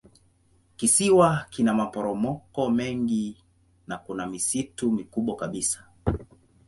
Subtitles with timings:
[0.77, 3.37] Kisiwa kina maporomoko mengi
[3.87, 5.87] na kuna misitu mikubwa kabisa.